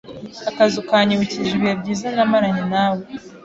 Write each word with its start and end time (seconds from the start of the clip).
Akazu 0.49 0.79
kanyibukije 0.89 1.49
ibihe 1.55 1.73
byiza 1.81 2.07
namaranye 2.15 2.63
na 2.73 2.85
we. 2.93 3.03